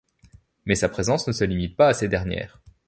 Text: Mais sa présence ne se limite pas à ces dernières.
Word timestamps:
Mais 0.65 0.73
sa 0.73 0.89
présence 0.89 1.27
ne 1.27 1.31
se 1.31 1.43
limite 1.43 1.75
pas 1.77 1.89
à 1.89 1.93
ces 1.93 2.07
dernières. 2.07 2.59